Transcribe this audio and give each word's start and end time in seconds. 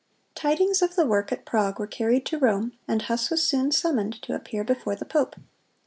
Tidings 0.33 0.81
of 0.81 0.95
the 0.95 1.05
work 1.05 1.31
at 1.31 1.45
Prague 1.45 1.77
were 1.77 1.85
carried 1.85 2.25
to 2.25 2.39
Rome, 2.39 2.71
and 2.87 3.03
Huss 3.03 3.29
was 3.29 3.43
soon 3.43 3.71
summoned 3.71 4.19
to 4.23 4.33
appear 4.33 4.63
before 4.63 4.95
the 4.95 5.05
pope. 5.05 5.35